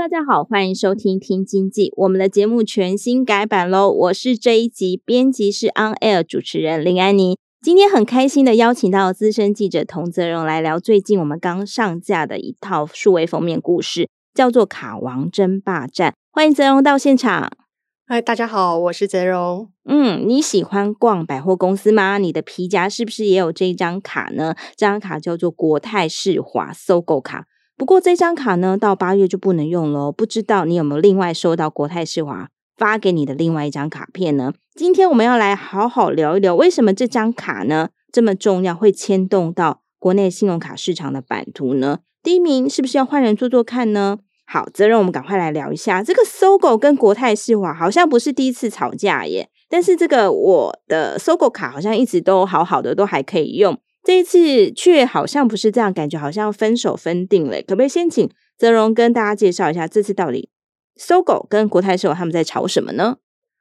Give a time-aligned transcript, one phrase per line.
[0.00, 3.90] 大家好，欢迎收听《听经济》，我们的节目全新改版喽！
[3.90, 7.36] 我是这一集编辑是 On Air 主持人林安妮。
[7.60, 16.12] 今天很开心的邀请到资深记者童泽荣来聊最近我们刚上架的一套数位封面故事，叫做《卡王争霸战》。
[16.32, 17.52] 欢迎泽荣到现场。
[18.06, 19.68] 嗨，大家好，我是泽荣。
[19.84, 22.16] 嗯，你喜欢逛百货公司吗？
[22.16, 24.54] 你的皮夹是不是也有这张卡呢？
[24.74, 27.44] 这张卡叫做国泰世华 SOGO 卡。
[27.80, 30.12] 不过这张卡呢，到八月就不能用了。
[30.12, 34.52] 不知道你有没有另外收到国泰世华发给你的另外一张卡片呢？
[34.74, 42.00] 今天我们要来好好聊一聊，为什么这张卡呢这么重要，会牵动到国内信用卡市场的版图呢？
[42.22, 44.18] 第一名是不是要换人做做看呢？
[44.44, 53.78] 好，则荣我们赶快来聊一下这个搜狗跟国泰世华好像不是第一次吵架耶，但是这个我的搜狗卡好像一直都好好的，都还可以用。
[54.10, 57.62] 这一次却好像不是这样，感觉好像分手分定了。
[57.62, 60.50] 可不可以先请泽荣跟大家介绍一下，这次到底
[60.96, 63.18] 搜狗跟国泰社他们在吵什么呢？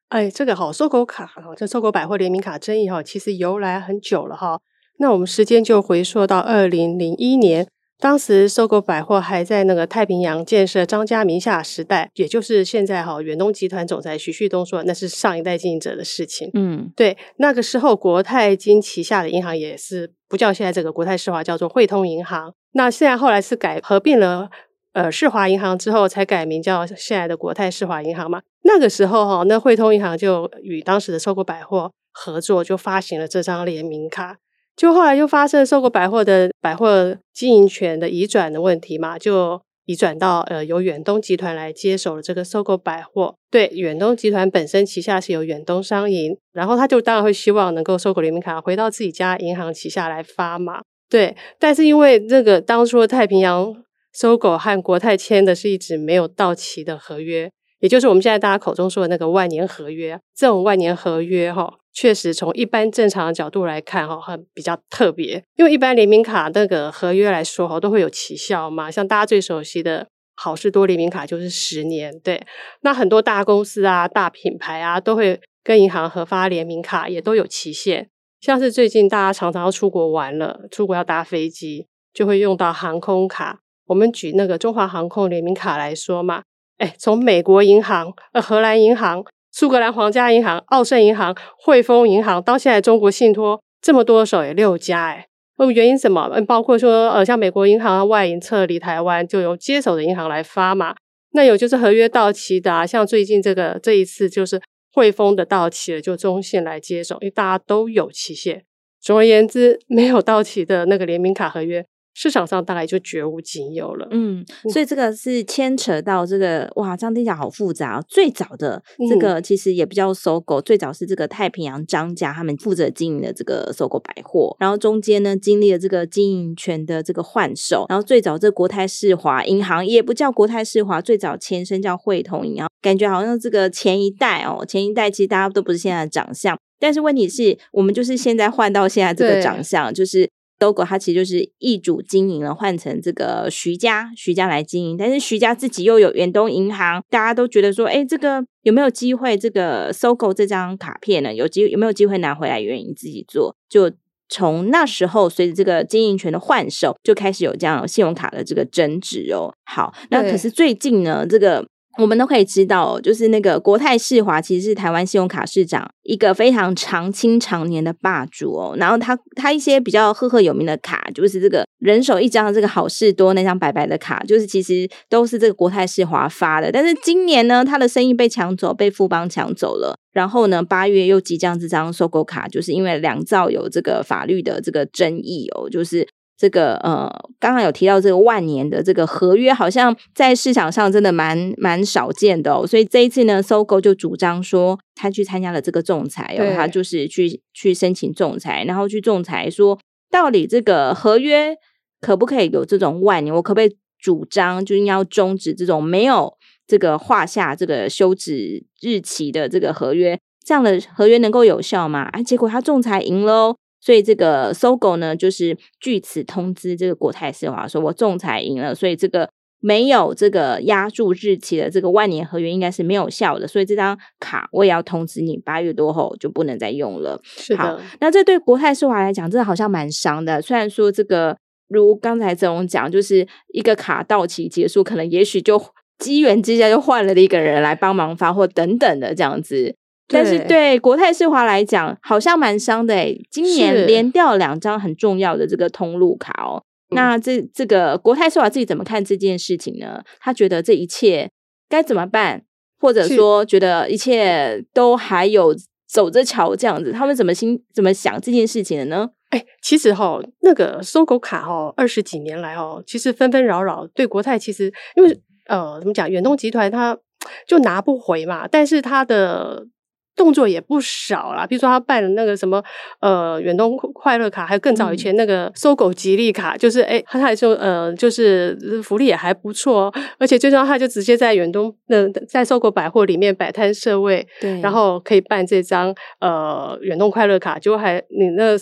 [0.07, 4.59] 哎，这个好搜狗卡哈，这搜狗百货联名卡争议哈，其实由来很久了哈。
[4.97, 7.67] 那我们时间就回溯到二零零一年。
[7.99, 16.49] 当时 SOGO 百货还在那个太平洋建设张家名下时代，也就是现在哈远东集团总裁徐旭东说，那是上一代经营者的事情。
[16.53, 22.53] 嗯，对，那个时候国泰金旗下的银行也是不叫现在这个国泰世华，叫做汇通银行。
[22.71, 24.49] 那现在后来是改合并了
[24.93, 28.41] 呃世华银行之后，才改名叫现在的国泰世华银行嘛。
[28.63, 34.37] 那个时候哈，那汇通银行就与当时的 SOGO 百货合作，就发行了这张联名卡。
[34.79, 43.35] 就后来又发生 SOGO 百货的百货经营权的移转的问题嘛，就移转到呃由远东集团来接手了这个收购百货。
[43.51, 50.79] 对，远东集团本身旗下是有远东商银，然后他就当然会希望能够收购联名卡回到自己家银行旗下来发嘛。
[51.09, 53.75] 对，但是因为这个当初的太平洋
[54.13, 60.19] 收购和国泰签的是一纸没有到期的合约，也就是我们现在大家口中说的那个万年合约。
[60.35, 61.75] 这种万年合约哈。
[61.91, 65.43] 确实，从一般正常的角度来看，哈，很比较特别。
[65.57, 68.89] 因为一般联名卡那个合约来说，哈，都会有期效嘛。
[68.89, 72.45] 像大家最熟悉的好事多联名卡就是十年，对。
[72.81, 78.09] 那很多大公司啊、大品牌啊，都会跟银行合发联名卡，也都有期限。
[78.39, 83.59] 像是最近大家常常要出国玩了，出国要搭飞机，就会用到航空卡。
[83.87, 86.43] 我们举那个中华航空联名卡来说嘛，
[86.79, 89.23] 哎，从美国银行、呃荷兰银行。
[89.51, 95.25] 苏格兰皇家银行、澳盛银行、汇丰银行，到现在中国信托这么多手，也六家哎。
[95.57, 96.29] 那么原因什么？
[96.47, 100.95] 包括说呃，像美国银行外银撤离台湾，就由接手的银行来发嘛。
[101.31, 104.61] 那有就是合约到期的，啊，像最近这个这一次就是
[104.93, 108.63] 汇丰的到期了，就中信来接手，因为大家都有期限。
[109.01, 111.83] 总而言之，没有到期的那个联名卡合约。
[112.19, 114.43] 市场上大概就绝无仅有了，嗯，
[114.73, 118.03] 所以这个是牵扯到这个哇，这样听起来好复杂。
[118.09, 140.29] 最早的这个其实也不叫 SOGO，最早是这个太平洋张家他们负责经营的这个 SOGO 百货，然后中间呢经历了这个经营权的这个换手，然后最早这国泰世华银行也不叫国泰世华，最早前身叫汇通银行，感觉好像这个前一代哦，前一代其实大家都不是现在的长相，但是问题是我们就是现在换到现在这个长相，就是。
[140.59, 144.97] SOGO 它其实就是易主经营了，换成这个徐家，徐家来经营。
[144.97, 149.37] 但是徐家自己又有远东银行，大家都觉得说，哎，这个有没有机会？
[149.37, 153.55] 这个 SOGO 这张卡片呢，有机有没有机会拿回来原营自己做？
[153.69, 153.91] 就
[154.27, 159.53] 从那时候，随着这个经营权的换手，就开始有这样信用卡的这个争执哦。
[159.65, 161.65] 好，那可是最近呢，这个。
[161.99, 168.73] 我们都可以知道，就是那个国泰世华其实是台湾信用卡市长一个非常长青常年的霸主哦。
[168.77, 176.71] 然后他他一些比较赫赫有名的卡，就是这个人手一张的这个好事多那张白白的卡，就是其实都是这个国泰世华发的。
[176.71, 179.95] 但是今年呢，他的生意被抢走，被富邦抢走了。
[180.13, 186.07] 然后呢，八月又即将这张收购卡，就是因为两造有这个法律的这个争议哦，就是。
[186.39, 187.05] 这个呃，
[187.37, 192.65] 刚刚有提到这个万年的这个合约，好像在市场上真的蛮蛮少见的哦。
[192.65, 199.77] 所以这一次呢，SOGO 就主张说，他去参加了这个仲裁哦，他就是去去申请仲裁，然后去仲裁说，
[200.09, 201.57] 到底这个合约
[201.99, 203.35] 可不可以有这种万年？
[203.35, 206.33] 我可不可以主张就应该要终止这种没有
[206.65, 210.17] 这个画下这个休止日期的这个合约？
[210.45, 212.03] 这样的合约能够有效吗？
[212.13, 213.57] 啊，结果他仲裁赢了哦。
[213.81, 219.29] 所以这个 SOGO 呢，就是据此通知这个国泰世华说，我仲裁赢了，所以这个
[219.61, 227.19] 没有这个压注日期的这个万年合约应该是没有效的，所以这张卡我也要通知你，八月多后就不能再用了。
[227.23, 227.63] 是的。
[227.63, 230.41] 好，那这对国泰世华来讲，真的好像蛮伤的。
[230.41, 231.37] 虽然说这个
[231.67, 235.61] 如刚才曾荣讲，就是一个卡到期结束，可能也许就
[235.97, 239.75] 机缘之下就换了一个人来帮忙发货等等的这样子。
[240.11, 243.21] 但是对国泰世华来讲，好像蛮伤的诶。
[243.29, 246.63] 今年连掉两张很重要的这个通路卡哦。
[246.91, 250.01] 那这这个国泰世华自己怎么看这件事情呢？
[250.19, 251.29] 他觉得这一切
[251.69, 252.41] 该怎么办，
[252.79, 255.55] 或者说觉得一切都还有
[255.87, 259.07] 走着瞧这样子，他们怎么心怎么想这件事情的呢？
[259.29, 266.97] 哎，其实哈、哦，那个 SOGO 卡哈、哦，二十几年来哦，其实纷纷扰扰，对国泰其实因为呃，怎么讲，远东集团他
[267.45, 269.67] 就拿不回嘛，但是他的。
[270.15, 272.61] 动作也不少啦，比如说他办了那个什么
[272.99, 288.57] 呃远东快乐卡，还有更早以前那个 SOGO 吉利卡，嗯、就是哎，他还说呃就是福利也还不错，而且最重要他就直接在远东那、呃、在 SOGO 百货里面摆摊设位，对，然后可以办这张呃远东快乐卡，结果还你那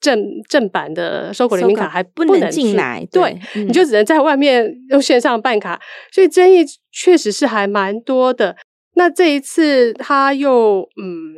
[0.00, 5.80] 正正版的 SOGO 联名卡还不能进来，对，对嗯、你就只能在外面用线上办卡，
[6.12, 8.54] 所以争议确实是还蛮多的。
[8.96, 11.34] 那这一次他又嗯，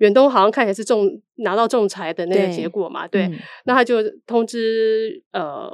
[0.00, 5.70] 远东好像看起来是仲拿到仲裁的那个结果嘛，对，对嗯、那他就通知呃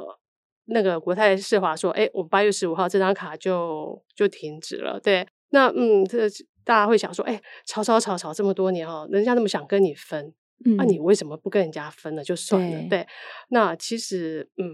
[0.67, 6.29] 那个国泰世华说，哎，我八月十五号这张卡就就停止了，对，那嗯，这
[6.65, 10.33] 大家会想说，哎，吵吵吵吵这么多年哦，人家那么想跟你分，
[10.65, 10.81] 那、嗯。
[10.81, 12.23] 啊、你为什么不跟人家分呢？
[12.23, 13.07] 就算了，对，对，
[13.49, 14.69] 那其实嗯，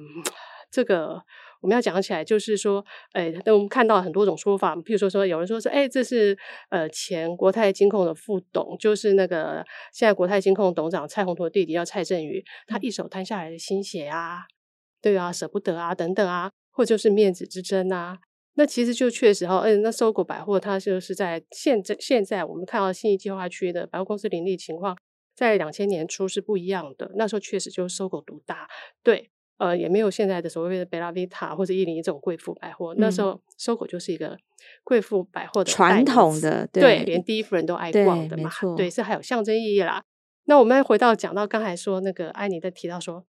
[0.70, 1.22] 这个。
[1.60, 6.38] 我们要讲起来，就是说，哎，那我们看到很多种说法，譬如说，说有人说是，哎，这是
[6.70, 14.42] 呃前国泰金控的副董，就是那个现在国泰金控董事长蔡宏图的弟弟叫蔡振宇，他一手摊下来的心血啊，
[15.02, 18.18] 对啊，舍不得啊，等等啊，或者就是面子之争啊。
[18.54, 24.96] 那其实就确实哈，嗯，那 SOGO 百货它就是在现在现在我们看到信义计划区的百货公司林立情况，
[25.34, 28.68] 在两千年初是不一样的，那时候确实就是 SOGO 独大，
[29.02, 29.30] 对。
[29.58, 32.94] 呃，也没有现在的所谓的贝拉维塔或者一零一这种贵妇百货。
[32.94, 34.38] 嗯、那时候，SOGO 就是一个
[34.84, 38.50] 贵妇百货的传统的，对，对，连第一夫人都爱逛的嘛。
[38.76, 40.02] 对，对，是还有象征意义啦。
[40.44, 43.26] 那我们回到讲到刚才说那个安妮在提到说，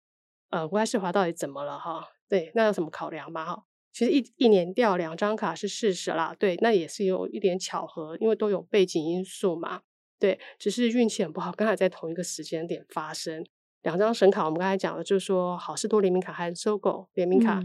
[0.49, 2.09] 呃，国泰世华到底怎么了哈？
[2.27, 3.45] 对，那有什么考量吗？
[3.45, 3.63] 哈，
[3.93, 6.35] 其实一一年掉两张卡是事实啦。
[6.37, 9.81] 对，那也是有一点巧合，因为都有背景因素嘛。
[10.17, 13.45] 对，只是运气很不好，刚好在同一个时间点发生。
[13.85, 17.59] 两张神卡，我们刚才讲了就是说好事多联名卡和 SOGO 联名卡，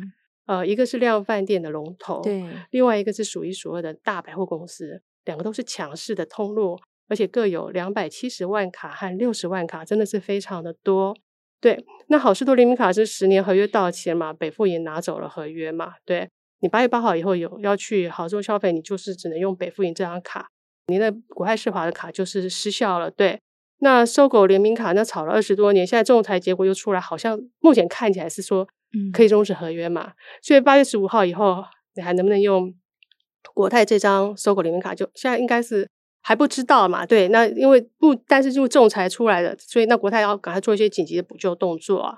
[0.45, 6.79] 嗯、呃，一个是量贩店的龙头，对，另外一个是数一数二的大百货公司，两个都是强势的通路，
[7.09, 11.17] 而且各有两百七十万卡和六十万卡，真的是非常的多。
[11.59, 16.29] 对，那好事多联名卡是十年合约到期了嘛，北富银拿走了合约嘛，对，
[16.61, 20.49] 你八月八号以后有要去好市消费，你就是只能用北富银这张卡，
[20.89, 23.41] 你的国泰世华的卡就是失效了，对。
[23.81, 28.67] 那 SOGO 联名卡那炒了二十多年，现在仲裁结果又出来，好像目前看起来是说
[29.13, 30.05] 可以终止合约嘛。
[30.09, 31.65] 嗯、所以八月十五号以后，
[31.95, 32.75] 你还能不能用
[33.55, 35.05] 国泰这张 SOGO 联名卡就？
[35.07, 35.89] 就现在应该是
[36.23, 37.07] 还不知道嘛。
[37.07, 42.17] 对，那因为不，但是就仲裁出来了，所以那国泰要赶快做一些紧急的补救动作啊。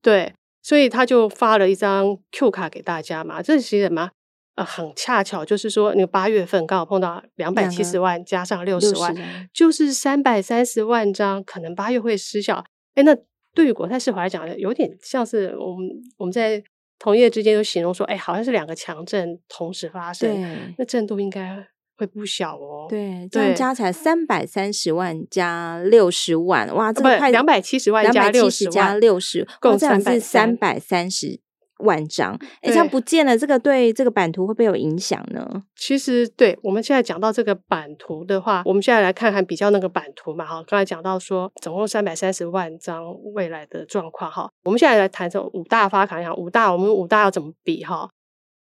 [0.00, 3.42] 对，所以他就发了一张 Q 卡给大家嘛。
[3.42, 4.10] 这是其实什么？
[4.56, 9.12] 呃，很恰巧，就是说，你八月份刚好碰到两百七十万加上六十万，
[9.52, 12.64] 就是三百三十万张，可能八月会失效。
[12.94, 13.16] 哎，那
[13.52, 16.62] 对于国泰世华来讲，有点像是我们我们在
[17.00, 22.86] 同业之间都形容说，哎，好像是两个强震同时发生，那震度应该会不小哦。
[22.88, 31.40] 对，这样加起来三百三十万加六十万，哇，这个两百七十万加六十加六十，共这样是三百三十。
[31.84, 35.62] 万张，哎，这样不见了，这个对这个版图会不会有影响呢？
[35.76, 48.08] 其实，对我们现在讲到这个版图的话，我们现在来看看比较那个版图嘛，哈，刚才讲到说总共三百三十万张未来的状况，哈，我们现在来谈这五大发卡，银行五大，我们五大要怎么比哈？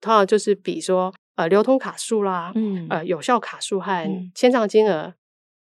[0.01, 5.03] 通常就是比说，呃，流通卡数啦，嗯，呃，有效卡数和签账金额。
[5.03, 5.15] 嗯、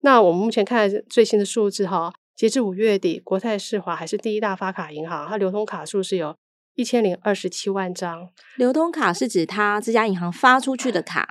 [0.00, 6.35] 那我们目前看最新的数字哈，截至五月底，国泰世华还是第一大发卡银行，它流通卡数是有。
[6.75, 8.29] 一千零二十七万张。
[8.57, 11.26] 流通卡是指他这家银行发出去的卡，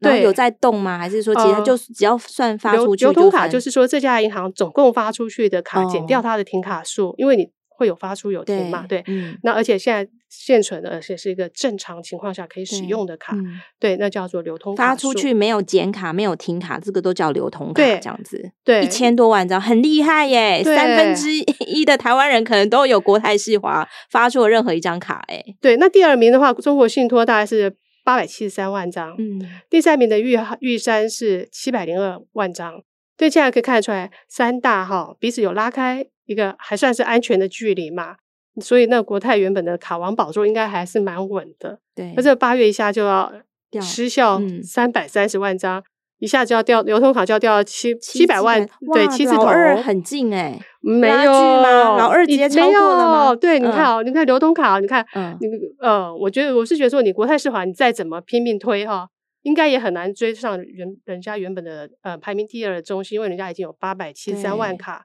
[0.00, 0.98] 对，有在动吗？
[0.98, 3.12] 还是说其实就只要算发出去就？
[3.12, 7.50] 流通卡就是说这家银行总共发出去的卡减掉它的停卡数，哦，因为你。
[7.78, 8.84] 会有发出有停嘛？
[8.88, 13.36] 对，对嗯，那而且现在现存的，而且是一个正常情况下可以使用的卡，
[13.78, 14.88] 对，那叫做流通卡。
[14.88, 18.50] 发出去没有减卡，没有停卡，这个都叫流通卡，对这样子。
[18.64, 20.60] 对，一千多万张，很厉害耶！
[20.64, 21.30] 三分之
[21.68, 25.76] 一的台湾人可能都有国泰世华发出了任何一张卡，哎，对。
[25.76, 32.82] 那第二名的话，中国信托大概是八百七十三万张，嗯，第三名的玉玉山是七百零二万张。
[33.18, 36.06] 对，现在可以看得出来，三大哈彼此有拉开。
[36.24, 38.16] 一个还算是安全的距离嘛，
[38.60, 41.78] 所以那国泰原本的卡王宝座应该还是蛮稳的。
[41.94, 43.32] 对，而这八月一下就要
[43.80, 45.84] 失效三百三十万张，嗯，
[46.18, 49.46] 一下就要掉流通卡就要掉到七七百万，对，七字头
[49.82, 51.96] 很近哎，欸，没有吗？
[51.96, 53.34] 老二直接超过了吗？
[53.34, 55.46] 对，你看哦，嗯，你看流通卡，你看，嗯，你
[55.80, 59.08] 呃，我觉得我是觉得说，你国泰世华，你再怎么拼命推哈，
[59.42, 65.04] 应该也很难追上原人家原本的呃排名第二的中信，因为人家已经有八百七十三万卡。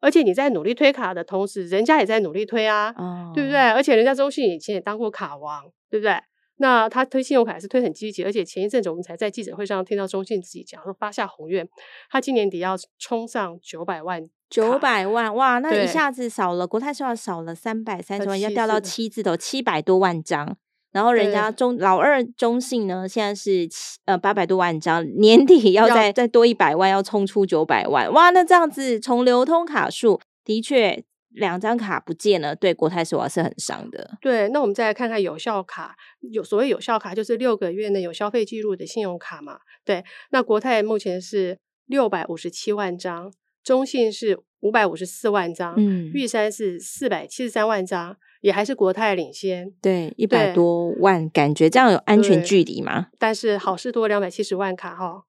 [0.00, 3.58] 而且你在努力推卡的同时，人家也在努力推啊，哦、对不对？
[3.58, 6.16] 而且人家中信以前也当过卡王，对不对？
[6.56, 11.68] 那他推信用卡也是推很积极，而且前一阵子我们才在记者会上听到中信自己讲说发下宏愿，
[12.10, 15.58] 他今年底要冲上九百万，九百万哇！
[15.60, 20.56] 那一下子少了国泰少了三百三十万，要掉到七字头七百多万张。
[20.92, 28.28] 然后人家中老二中信呢，现在是七呃八百多万张，年底要再要再多一百万，要冲出九百万，哇！
[28.30, 34.18] 那这样子从流通卡数的确两张卡不见了，对国泰世华是很伤的。
[34.20, 35.96] 对，那我们再来看看有效卡，
[36.30, 39.60] 有所谓有效卡就是六个月内有消费记录的信用卡嘛？
[39.86, 43.32] 对，那国泰目前是六百五十七万张，
[43.64, 48.18] 中信是五百五十四万张，嗯，玉山是四百七十三万张。
[48.42, 53.06] 也还是国泰领先，对，一百多万，感觉这样有安全距离吗？
[53.18, 55.22] 但是好事多两百七十万卡哈，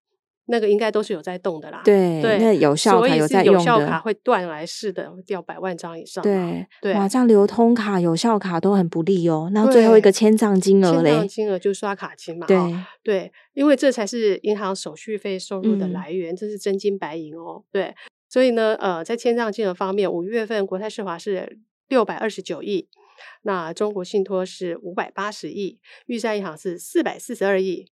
[0.47, 1.81] 那个应该都是有在动的啦。
[1.85, 6.23] 对，对，那有效卡有在用的，有效卡会断来式的，会掉百万张以上。
[6.23, 9.47] 对对，哇，这样流通卡、有效卡都很不利哦。
[9.53, 11.27] 那最后一个签账金额嘞？
[11.27, 12.47] 金额就刷卡金嘛。
[12.47, 12.57] 对
[13.03, 17.63] 对，因为这才是银行手续费收入的来源，嗯、这是真金白银哦。
[17.71, 17.93] 对，
[18.27, 22.89] 所以呢，呃，在签账金额方面，五月份国泰世华是六百二十九亿。
[23.43, 27.89] 那中国信托是五百八十亿，玉山银行是四百四十二亿。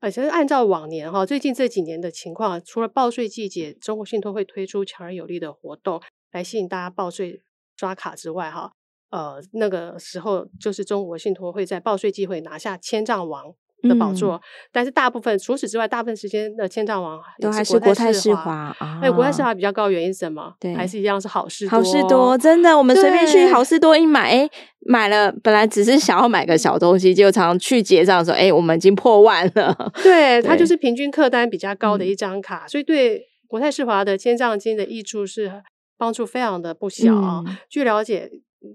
[0.00, 6.02] 呃，其实按照往年哈，最近这几年的情况，除了报税季节，中国信托会推出强而有力的活动
[6.32, 7.40] 来吸引大家报税
[7.76, 8.72] 刷卡之外，哈，
[9.10, 18.74] 呃，那个时候就是中国信托会在报税季会拿下千账王的宝座，嗯，但是大部分除此之外，大部分时间的千账王都还是国泰世华。
[19.02, 20.54] 哎，国泰世华比较高，原因是什么？
[20.60, 21.70] 对，还是一样是好事多。
[21.70, 24.48] 好事多真的，我们随便去好事多一买，哎，
[24.80, 29.76] 买了本来只是想要买个小东西，结果常常去结账的时候，哎，我们已经破万了。
[30.02, 35.62] 对，它就是平均客单比较高的一张卡，嗯，所以对国泰世华的千账金的益处是
[35.98, 37.12] 帮助非常的不小。
[37.14, 38.30] 嗯，据了解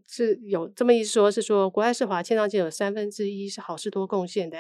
[0.08, 4.58] 是有这么一说，是说国泰世华千账金有三分之一是好事多贡献的。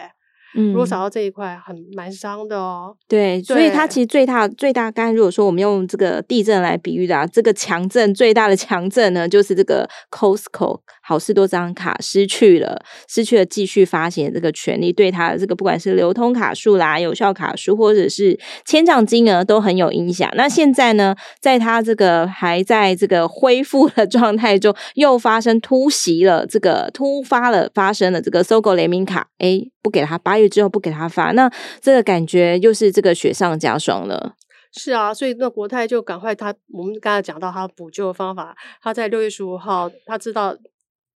[0.55, 2.95] 嗯，如果少到这一块，很蛮伤的哦。
[3.07, 20.29] 对，所以它其实最大最大，刚才如果说我们用这个地震来比喻的啊，这个强震最大的强震呢，就是这个 Costco 好市多这张卡失去了，失去了继续发行的这个权利，对它的这个不管是流通卡数啦、有效卡数，或者是签账金额都很有影响。
[20.35, 31.51] 那现在呢，在它这个还在这个恢复的状态中，又发生突袭了，这个突发了发生了这个 SOGO 联名卡，哎，不给它八月之后不给他发，那
[31.81, 34.35] 这个感觉又是这个雪上加霜了。
[34.71, 40.55] 是啊，所以那国泰就赶快他，我们刚才讲到他补救的方法，他在六月十五号，他知道。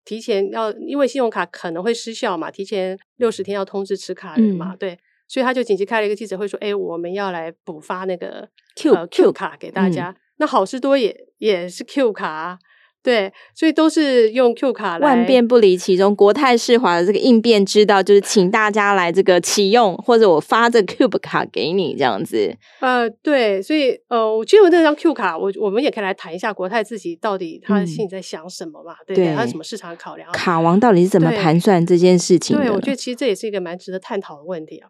[0.05, 4.99] 提前要，因为信用卡可能会失效嘛，提前六十天要通知持卡人嘛，嗯、对，
[5.29, 10.09] 所以他就紧急开了一个记者会，说：“哎，我们要来补发那个 Q、呃、Q 卡给大家。
[10.09, 12.59] 嗯”那好事多也也是 Q 卡、啊。
[13.01, 16.15] 对，所以都是用 Q 卡来，万变不离其宗。
[16.15, 22.55] 国泰世华的这个应变之道，就是请大家来这个启用，或者我发这 Q 卡给你这样子。
[22.81, 28.95] 呃，对，所以呃，我觉得那张 Q 卡，我我们也可以来谈一下国泰自己到底他心里在想什么嘛？
[29.07, 30.31] 嗯、对，对，他有什么市场考量？
[30.33, 32.65] 卡王到底是怎么盘算这件事情的？
[32.65, 34.89] 对，我觉得其实这也是一个蛮值得探讨的问题啊。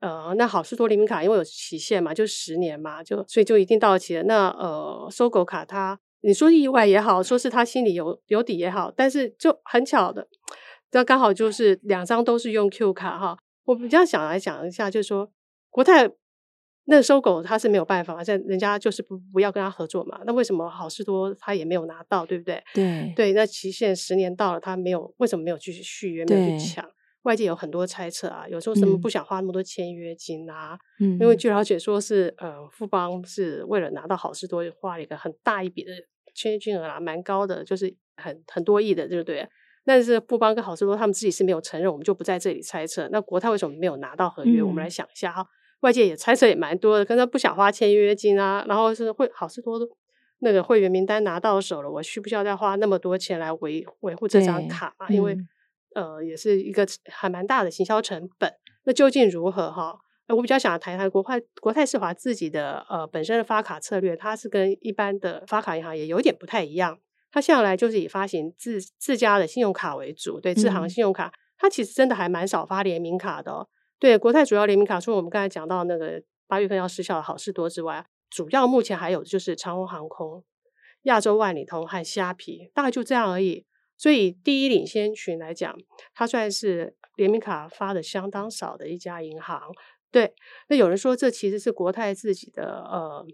[0.00, 4.22] 呃，那好事多联名卡因为有期限嘛，就十年嘛，就所以就一定到期了。
[4.24, 5.98] 那呃，SOGO 卡它。
[6.22, 10.28] 你说意外也好，说是他心里有有底也好，但是就很巧的，
[10.90, 13.38] 这刚好就是两张都是用 Q 卡哈。
[13.64, 15.30] 我比较想来讲一下，就是说
[15.70, 16.10] 国泰
[16.86, 20.20] 那收狗他是没有办法，像人家就是不不要跟他合作嘛。
[20.26, 22.62] 那为什么好事多他也没有拿到，对不对？
[22.74, 26.84] 对对，那期限十年到了，他没有为什么没有继续续约，没有去抢？
[27.22, 30.78] 外界有很多猜测啊，有时候什么不想花那么多签约金啊？
[31.00, 35.92] 嗯，因为据了解说是呃富邦是为了拿到好事多花了一个很大一笔的
[36.34, 39.48] 签约金额啊，蛮高的，就是很很多亿的，对不对？
[39.84, 43.08] 但是富邦跟好事多他们自己是没有承认，我们就不在这里猜测。
[43.10, 44.60] 那国泰为什么没有拿到合约？
[44.60, 45.46] 嗯、我们来想一下哈。
[45.80, 49.80] 外界也猜测也蛮多的，可能不想花签约金啊，然后是会好事多
[50.40, 55.08] 那个会员名单拿到手了，我需不需要再花那么多钱来维维护这张卡啊？
[55.08, 55.48] 因为、嗯、
[55.94, 58.52] 呃，也是一个还蛮大的行销成本。
[58.84, 59.98] 那究竟如何哈？
[60.28, 66.98] 我比较想谈一谈国泰国泰世华自己的呃本身的发卡策略，它是跟一般的发卡银行也有点不太一样。
[67.32, 73.68] 它向来就是以发行自自家的信用卡为主，对，自行信用卡，嗯、它其实真的还蛮少发联名卡的哦。
[73.98, 80.44] 对，国泰主要联名卡，除了我们刚才讲到那个八月份要失效的好事多之外，主要目前还有就是长虹航空、
[81.02, 83.66] 亚洲万里通和虾皮，大概就这样而已。
[84.00, 85.76] 所以第一领先群来讲，
[86.14, 89.60] 它算是联名卡发的相当少的一家银行。
[90.10, 90.32] 对，
[90.70, 93.26] 那有人说这其实是国泰自己的呃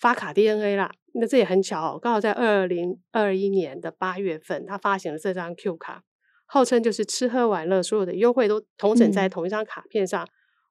[0.00, 0.90] 发卡 DNA 啦。
[1.12, 6.02] 那这也很巧，哦刚好在二零二一年的八月份，它发行了这张 Q 卡。
[6.46, 10.24] 号称就是吃喝玩乐，所有的优惠都同整在同一张卡片上。
[10.24, 10.28] 嗯、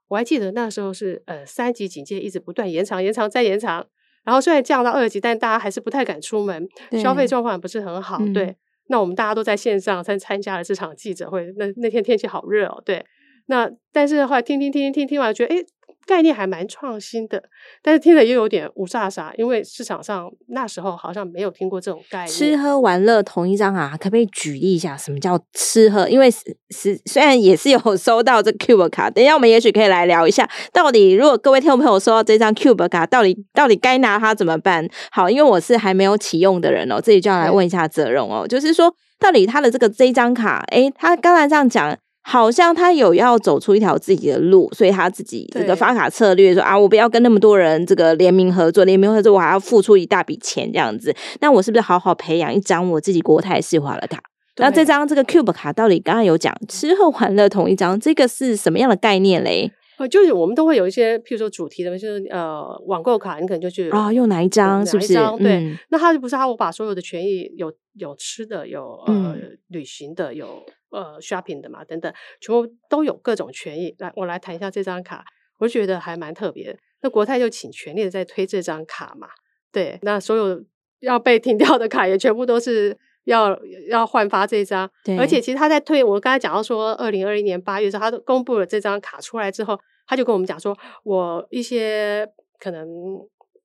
[0.08, 3.88] 我还记得那时候是呃三级警戒一直不断延长、延长再延长，
[4.24, 6.67] 然后虽然降到二级，但大家还是不太敢出门，
[7.01, 8.17] 消费状况也不是很好。
[8.20, 8.55] 嗯、对，
[8.87, 11.53] 那我们大家都在线上参参加了这场记者会。
[11.57, 13.05] 那那天天气好热哦，对。
[13.47, 15.65] 那但是的话听听听听听听完，觉得诶
[16.05, 17.41] 概念还蛮创新的，
[17.81, 22.27] 但是听着又有点雾煞煞，因为市场上那时候好像没有听过这种概念。
[22.27, 26.07] 吃喝玩乐同一张啊，可不可以举例一下什么叫吃喝？
[26.10, 34.88] 因为是虽然也是有 收到这 Cube 卡，等一下我们也许可以来聊一下，到底如果各位听众朋友收到这张 Cube 卡，到底到底该拿它怎么办？
[35.12, 41.98] 好，因为我是还没有启用的人哦，这里就要来问一下泽荣哦，就是说到底他的这个这张卡，诶，他刚才这样讲。
[42.25, 51.13] 好像他有要走出一条自己的路，所以他自己这个发卡策略说啊，我不要跟那么多人这个联名合作，联名合作我还要付出一大笔钱这样子。
[51.41, 54.21] 那我是不是好好培养一张我自己国泰世华的卡？
[54.55, 59.71] 对那这张这个 Cube 卡到底刚刚有讲吃喝玩乐同一张，这个是什么样的概念嘞？
[59.97, 64.86] 呃，就是我们都会有一些，譬如说主题的，就是呃网购卡，你可能就去啊、哦，用哪一张？
[64.86, 65.13] 是不是？
[65.39, 70.63] 对，嗯、那他就不是他，我把所有的权益有有吃的，有呃、嗯、旅行的，有。
[70.93, 73.95] 呃，shopping 的嘛，等等，全部都有各种权益。
[73.97, 75.25] 来，我来谈一下这张卡，
[75.58, 76.79] 我觉得还蛮特别的。
[77.01, 79.27] 那国泰就请全力的在推这张卡嘛，
[79.71, 79.97] 对。
[80.03, 80.63] 那所有
[80.99, 84.89] 要被停掉的卡也全部都是要要换发这张。
[85.03, 85.17] 对。
[85.17, 92.29] 而且其实他在推，我刚才讲到说，二零二一年八月的时候，他都公布了这张卡出来之后，他就跟我们讲说，我一些
[92.60, 92.88] 可能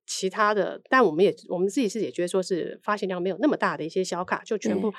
[0.09, 4.91] 其他的，但我们也我们自己是也觉得说是发行量没有那么大的一些小卡，就全部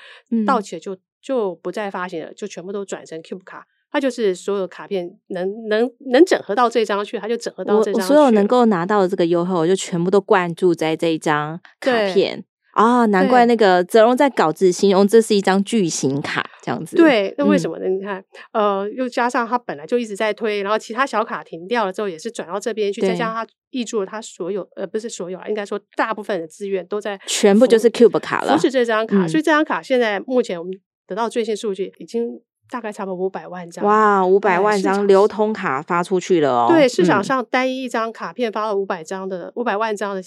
[0.46, 0.96] 到期了就。
[1.23, 3.66] 就不再发行了，就全部都转成 Cube 卡。
[3.90, 8.07] 它就是所有卡片能能能整合到这张去，它就整合到这张。
[8.07, 12.42] 所有能够拿到的这个优惠，我就全部都灌注在这一张卡片。
[12.81, 16.97] 啊、哦，难怪那个泽荣在稿子形容这是一张巨型卡这样子。
[16.97, 17.87] 对，那为什么呢？
[17.87, 28.55] 嗯、你看，呃，又加上他本来就一直在推，然后其他小卡停掉了之后，也是转到这边去，再加上他挹注了他所有，呃，不是所有啊，应该说大部分的资源都在，全部就是 Cube 卡了。
[28.55, 30.73] 不是这张卡，嗯、所以这张卡现在目前我们。
[31.07, 32.40] 得到最新数据，已经
[32.71, 33.85] 大概差不多五百万张。
[33.85, 36.66] 哇，五百万张流通卡发出去了哦。
[36.69, 40.23] 对，市场上单一一张卡片发了五百张的，五百、嗯、万张的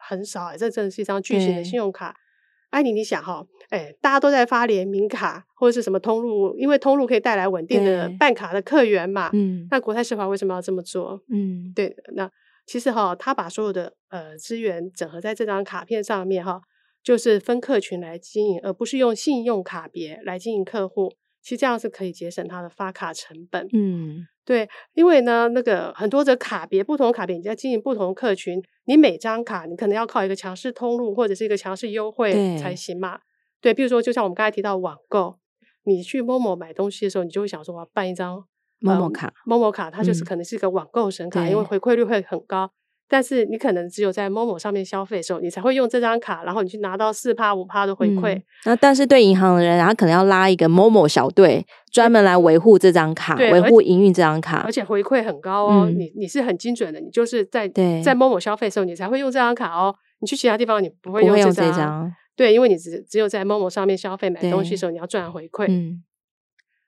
[0.00, 2.14] 很少哎，这真的是一张巨型的信用卡。
[2.70, 9.30] 艾妮，你想哈，哎，大家都在发联名卡或者是什么通路，因为通路可以带来稳定的办卡的客源嘛。
[9.32, 9.66] 嗯。
[9.70, 11.20] 那国泰世华为什么要这么做？
[11.32, 12.30] 嗯，对，那
[12.66, 16.60] 其实哈，他把所有的呃资源整合在这张卡片上面哈。
[17.02, 21.10] 就是分客群来经营，而不是用信用卡别来经营客户。
[21.42, 23.66] 其实这样是可以节省它的发卡成本。
[23.72, 33.18] 嗯，对，因为呢，那个很多的卡别，不同卡别，你要经营不同客群，你每张卡你可能要靠一个强势通路或者是一个强势优惠才行嘛。
[33.60, 35.38] 对，对，比如说，就像我们刚才提到网购，
[35.84, 38.44] 你去 Momo 买东西的时候，你就会想说，我要办一张
[38.80, 42.72] Momo 卡，Momo 卡它就是可能是一个网购神卡，嗯、因为回馈率会很高。
[43.12, 48.36] 但是你可能只有在 Momo 上面消费的时候，你才会用这张卡，然后你去拿到四趴五趴的回馈。
[48.36, 55.86] 嗯、那但是对银行的人，他可能要拉一个 Momo 小队，专门来维护这张卡，维护营运这张卡，而且回馈很高哦。
[55.88, 59.92] 嗯、你你是很精准的，你就是在在 Momo 消费的时候，你才会用这张卡哦。
[60.20, 62.14] 你去其他地方你不会用这张。
[62.36, 65.66] 对，因为你只只有在 Momo 上面消费买东西的时候，你要赚回馈。
[65.68, 66.04] 嗯。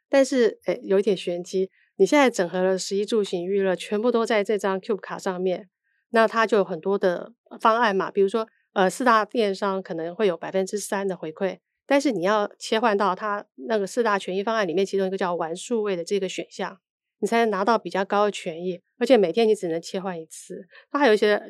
[0.09, 1.69] 但是诶，有一点玄机。
[1.97, 5.69] 你现在整合了十一住行娱乐，全部都在这张 Cube 卡上面，
[6.13, 8.11] 那它就有很多的方案嘛。
[8.11, 16.79] 比如说，呃，四大电商可能会有百分之三的回馈，但是你要切换到它那个四大权益方案里面，其中一个叫玩数位的这个选项，
[17.19, 20.67] 你才能拿到比较高的权益，而且每天你只能切换一次。
[20.91, 21.43] 它还有一些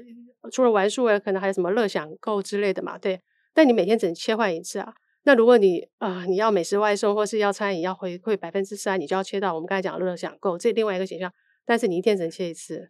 [0.51, 3.21] 除了玩数位，可能还有什么乐享购之类的嘛，对。
[3.55, 4.95] 但你每天只能切换一次啊。
[5.25, 11.33] 那如果你啊、你要美食外送或是要餐饮要回馈百分之三，你就要切到我们刚才讲的乐享购这另外一个选项，
[11.65, 12.89] 但是你一天只能切一次。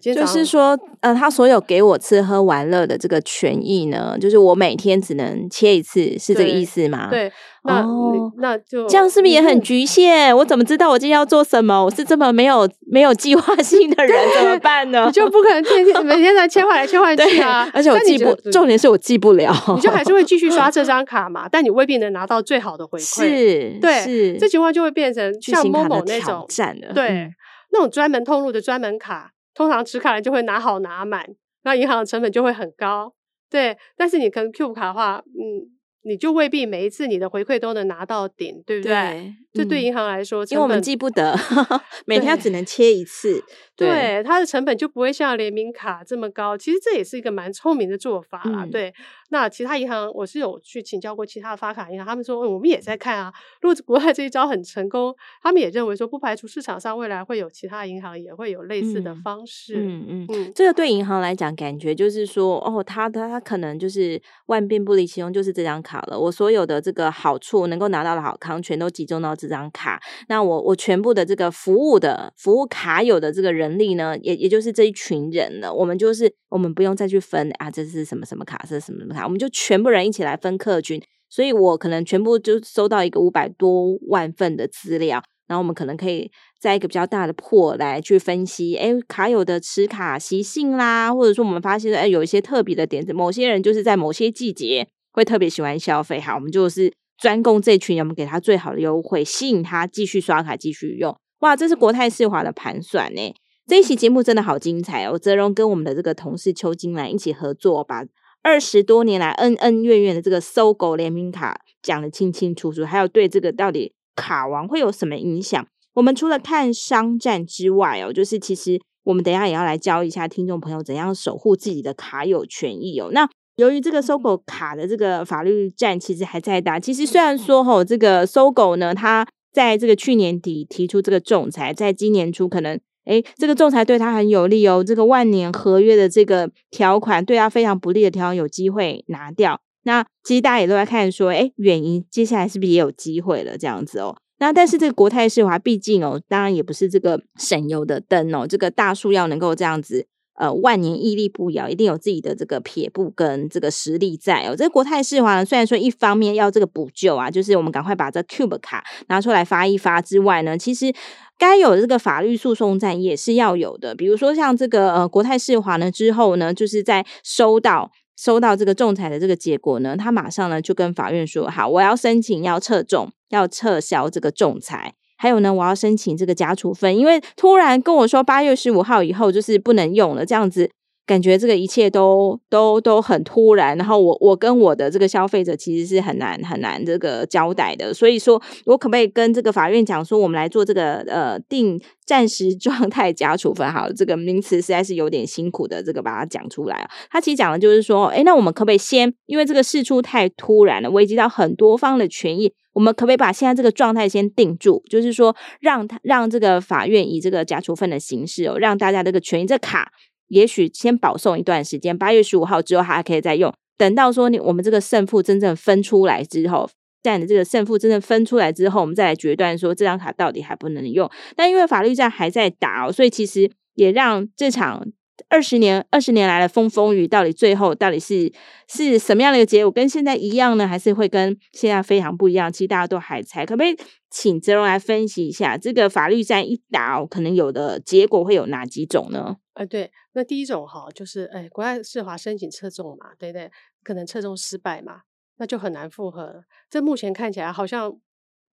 [0.00, 7.08] 就是说，呃，他所有给我吃喝玩乐的这个权益呢，就是我每天只能切一次，是这个意思吗？
[7.10, 7.30] 对，
[7.64, 10.34] 那、哦、那就这样是不是也很局限？
[10.36, 11.84] 我怎么知道我今天要做什么？
[11.84, 15.04] 我是这么没有没有计划 性的人，怎么办呢？
[15.06, 17.68] 你就不可能天天每天在切换来切换去啊！
[17.72, 21.46] 而且我记不，重点是我记不了，你就还是会继续刷这张 卡嘛？
[21.48, 23.20] 但你未必能拿到最好的回馈。
[23.20, 27.30] 是，对，是这情况就会变成像某某那种战了，对，嗯、
[27.72, 29.30] 那种专门通路的专门卡。
[29.54, 31.26] 通常持卡人就会拿好拿满，
[31.62, 33.14] 那银行的成本就会很高，
[33.48, 33.76] 对。
[33.96, 35.70] 但是你可能 Cube 卡的话，嗯。
[36.06, 38.92] 你就未必每一次你的回馈都能拿到顶，对不对？
[38.92, 41.34] 对，这对银行来说，因为我们记不得，
[42.04, 43.42] 每天只能切一次，
[43.74, 46.58] 对，对，它的成本就不会像联名卡这么高。
[46.58, 48.92] 其实这也是一个蛮聪明的做法啦，嗯、对。
[49.34, 53.34] 那其他银行，我是有去请教过其他的发卡银行，他们说、嗯、我们也在看啊。
[53.60, 59.74] 如果国外这一招很成功，他们也认为说不排除市场上未来会有其他银行也会有类似的方式。
[59.76, 66.00] 嗯嗯嗯，这个对银行来讲，感觉就是说，哦，他他他可能就是万变不离其宗，就是这张卡。
[66.02, 70.00] 了，我所有的这个好处能够拿到的好康，全都集中到这张卡。
[70.28, 75.74] 那我我全部的这个服务的服务卡友的这个人力呢，也也就是这一群人了。
[75.74, 81.02] 我们就是我们不用再去分啊，这是什么什么卡，这是什么什么卡，我们就全部人一起来分客群。
[81.28, 94.86] 所以我可能全部就收到一个五百多万份的资料，然后我们可能可以在一个比较大的破来去分析，哎，卡友的持卡习性啦，或者说我们发现，哎，有一些特别的点子，某些人就是在某些季节。
[95.16, 101.16] 会特别喜欢消费，好，我们就是专供这群人，我们给他最好的优惠，吸引他继续刷卡、继续用。
[101.38, 103.34] 哇，这是国泰世华的盘算呢。
[103.68, 105.16] 这一期节目真的好精彩哦！
[105.16, 108.04] 泽荣跟我们的这个同事邱金兰一起合作，把
[108.44, 115.66] 二十多年来恩恩怨怨的这个搜狗联名卡讲得清清楚楚，还有对这个到底卡王会有什么影响？
[115.94, 123.08] 我们除了看商战之外哦，就是其实我们等一下也要来教一下听众朋友怎样守护自己的卡友权益哦。
[123.12, 123.26] 那
[123.56, 139.60] 由于这个搜狗卡的这个法律战其实还在打，其实虽然说吼，这个搜狗呢，它在这个去年底提出这个仲裁，在今年初可能，诶，这个仲裁对他很有利哦，这个万年合约的这个条款对他非常不利的条款有机会拿掉。
[139.84, 144.16] 那其实大家也都在看说，诶，远银接下来是不是也有机会了这样子哦？
[144.38, 150.06] 那但是这个国泰世华毕竟哦，当然也不是这个省油的灯哦，这个大树要能够这样子。
[150.36, 154.56] 呃，万年屹立不摇，一定有自己的这个撇步跟这个实力在哦。
[154.56, 160.92] 这个国泰世华呢，虽然说一方面要这个补救啊，就是我们赶快把这 Cube 卡拿出来发一发之外呢，其实
[161.38, 163.94] 该有的这个法律诉讼战也是要有的。
[163.94, 174.94] 比如说像这个呃国泰世华呢之后呢，就是在收到收到这个仲裁的这个结果呢，他马上呢就跟法院说，好，我要申请要撤仲，要撤销这个仲裁。
[175.24, 180.70] 还有呢，我要申请这个加处分，因为突然跟我说八月十五号以后就是不能用了，这样子
[181.06, 183.76] 感觉这个一切都都都很突然。
[183.76, 193.70] 然后我我跟我的这个消费者其实是很难很难这个交代的，所以说我可不可以跟这个法院讲说，我们来做这个呃定暂时 状态假处分？
[193.70, 196.90] 好，这个名词实在是有点辛苦的，这个把它讲出来啊。
[197.10, 202.52] 他其实讲的就是说，诶，那我们可不可以先，因为这个事出太突然了，危及到很多方的权益。
[202.72, 204.82] 我们可不可以把现在这个状态先定住？
[204.90, 209.92] 就是说，让他让这个法院以这个假处分的形式哦，让大家这个权益这卡，
[210.34, 213.52] 也许先保送一段时间，八月十五号之后还可以再用。
[213.78, 216.68] 等到说你我们这个胜负真正分出来之后，
[217.02, 221.08] 在你这个胜负真正分出来之后，我们再来决断说这张卡到底还不能用。
[221.36, 224.84] 但因为法律战还在打哦，所以其实也让这场。
[225.28, 228.32] 二十年，二十年来的风风雨，到底最后到底是
[228.68, 229.70] 是什么样的一个结果？
[229.70, 232.52] 跟现在一样呢，还是会跟现在非常不一样？
[232.52, 233.76] 其实大家都还猜，可不可以
[234.10, 239.36] 请泽荣来分析一下这个法律战一打，可能有的结果会有哪几种呢？
[239.54, 243.50] 呃，对，那第一种哈，就是哎，国外世华申请撤仲嘛，对不对？
[243.82, 245.02] 可能撤仲失败嘛，
[245.38, 246.44] 那就很难复合。
[246.68, 247.96] 这目前看起来好像。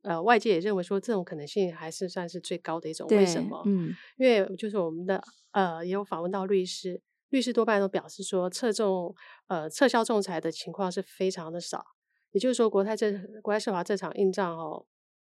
[0.09, 3.07] 呃，外界也认为说这种可能性还是算是最高的一种。
[3.09, 3.63] 为什么？
[3.67, 9.15] 嗯，因为就是我们的呃，也有访问到律师，律师多半都表示说，撤仲
[9.49, 11.85] 呃撤销仲裁的情况是非常的少。
[12.31, 14.87] 也就是说，国泰这国泰世华这场硬仗哦，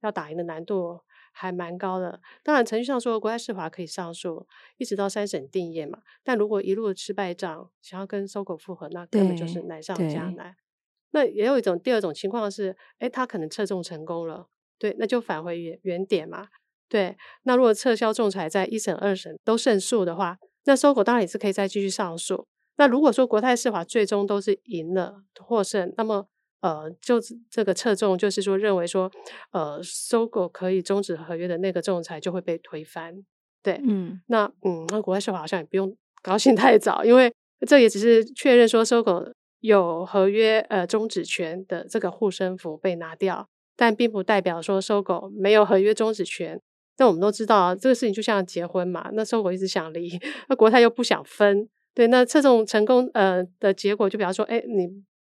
[0.02, 2.20] 要打赢的难度还蛮高的。
[2.44, 6.00] 当然程序上说国泰世华可以上诉，一直到三审定谳嘛。
[6.24, 10.56] 但如果一路吃败仗，想要跟 SOGO 复合，那根本就是难上加难。
[11.12, 16.48] 那也有一种第二种情况是，哎，他可能侧重成功了，对，那就返回原原点嘛。
[16.90, 22.46] 对，那如果撤销仲裁在一审、二审都胜诉的话，那 SOGO 当然也是可以再继续上诉。
[22.78, 26.28] 那如果说国泰世华最终都是赢了获胜，那么
[26.62, 29.12] 呃，就这个侧重就是说认为说，
[29.52, 33.24] 呃，SOGO 可以终止合约的那个仲裁就会被推翻。
[33.62, 37.34] 对，嗯，那嗯，那国泰世华好像也不用高兴太早，因为
[37.68, 46.60] 这也只是确认说 SOGO 有合约呃终止权的这个护身符被拿掉，但并不代表说 SOGO 没有合约终止权。
[46.98, 50.12] 那我们都知道啊，这个事情就像结婚嘛，那 SOGO 一直想离，
[50.48, 54.88] 那国泰又不想分，对，那这种成功呃的结果，就比方说，哎，你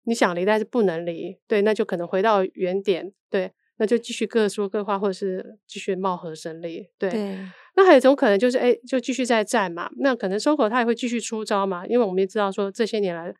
[0.04, 7.08] 你想离，但是不能离，对，那就可能回到原点，对，那就继续各说各话，或者是继续貌合神离，对。
[7.10, 7.38] 对
[7.76, 13.34] 那还有一种可能就是，哎，就继续再战嘛，那可能 SOGO 他也会继续出招嘛，因为我们也知道说这些年来。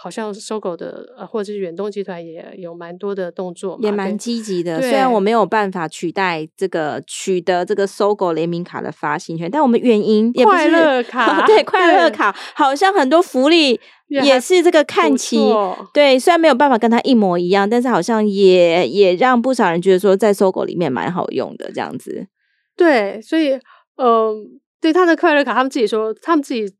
[0.00, 4.80] 好像 SOGO 的呃，或者是远东集团也有蛮多的动作，也蛮积极的。
[4.80, 15.36] 虽然我没有办法取代这个取得这个 SOGO 联名卡的发行权，但我们原因也不是 快乐卡，对快乐卡，好像很多福利也是这个看齐。
[15.92, 22.28] 对，虽然没有办法跟它一模一样，但是好像也也让不少人觉得说，在 SOGO 里面蛮好用的这样子。
[22.76, 23.54] 对，所以
[23.96, 24.34] 嗯、呃，
[24.80, 26.72] 对他的快乐卡，他们自己说，他们自己。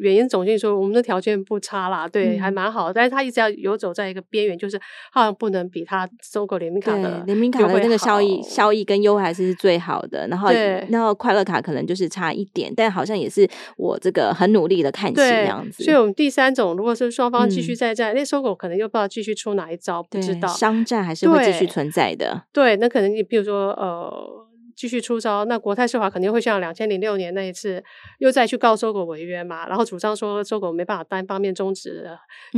[0.00, 2.92] 原因总经理说，我们的条件不差啦，对，嗯、还蛮好。
[2.92, 4.76] 但是他一直要游走在一个边缘，就是
[5.12, 10.26] 好像不能比他 SOGO 联名卡的联名卡的那个效益效益跟优惠还是最好的。
[10.26, 10.50] 然后，
[10.88, 15.84] 然后快乐卡可能就是差一点，但好像也是我这个很努力的看齐这样子。
[15.84, 22.42] 所以我们第三种，如果是双方继续再战，那 SOGO 可能又不知道继续出哪一招，不知道商战还是会继续存在的。
[22.52, 24.41] 对，那可能你比如说呃。
[24.82, 27.84] 继续出招，那国泰世华肯定会像两千零六年那一次，
[28.18, 32.04] 又再去告 SOGO 违约嘛，然后主张说 SOGO 没办法单方面终止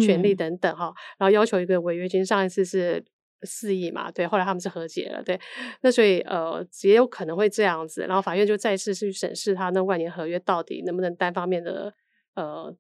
[0.01, 3.05] 权利等等哈，嗯、然后要求一个违约金，上一次是
[3.43, 5.39] 四亿嘛，对，后来他们是和解了，对，
[5.83, 11.93] 那所以呃也有可能会这样子，然后法院就再次去审视他那万年合约到底能不能单方面的
[12.37, 12.75] 呃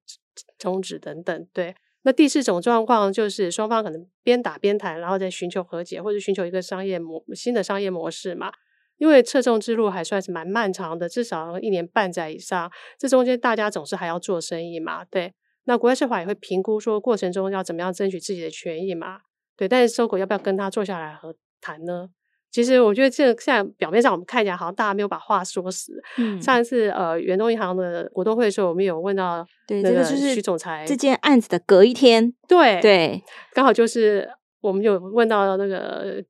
[0.57, 8.50] 终止等等，对，那第四种状况就是双方可能边打边谈，然后再寻求和解或者寻求一个商业模新的商业模式嘛。
[8.96, 12.70] 因为侧重之路还算是蛮漫长的，至少一年半载以上。
[12.98, 15.35] 这中间大家总是还要做生意嘛，对。
[15.64, 19.18] 那国泰世华也会评估说过程中要怎么样争取自己的权益嘛，
[19.57, 19.66] 对。
[19.66, 22.09] 但是 SOGO 要不要跟他坐下来和谈呢？
[22.52, 25.92] 其实我觉得这现在表面上我们看起来好像大家没有把话说死。
[26.18, 26.40] 嗯。
[26.40, 34.28] 上一次呃远东银行的股东会的时候，我们有问到对这个徐总裁这件案子的隔一天，对对，刚好就是
[34.61, 36.24] 我们有问到那个。